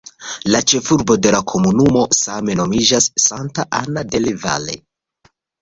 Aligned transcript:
La 0.53 0.61
ĉefurbo 0.71 1.17
de 1.25 1.33
la 1.35 1.41
komunumo 1.51 2.05
same 2.21 2.57
nomiĝas 2.63 3.11
"Santa 3.27 3.69
Ana 3.85 4.07
del 4.15 4.31
Valle". 4.47 4.79